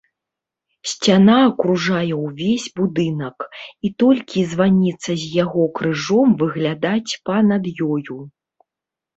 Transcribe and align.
Сцяна 0.91 1.35
акружае 1.49 2.13
ўвесь 2.25 2.65
будынак, 2.81 3.45
і 3.89 3.93
толькі 4.05 4.47
званіца 4.55 5.11
з 5.25 5.31
яго 5.43 5.63
крыжом 5.81 6.27
выглядаць 6.41 7.11
па-над 7.31 7.63
ёю. 7.91 8.17